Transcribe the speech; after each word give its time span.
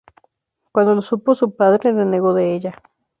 Cuando 0.71 0.95
lo 0.95 1.01
supo 1.01 1.35
su 1.35 1.55
padre, 1.55 1.91
renegó 1.93 2.33
de 2.33 2.55
ella. 2.55 2.73